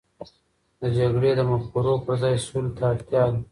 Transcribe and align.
د 0.79 0.81
جګړې 0.97 1.31
د 1.35 1.41
مفکورو 1.49 1.93
پر 2.05 2.13
ځای، 2.21 2.35
سولې 2.47 2.71
ته 2.77 2.83
اړتیا 2.91 3.23
ده. 3.31 3.39